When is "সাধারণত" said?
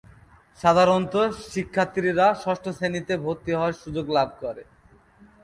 0.59-1.15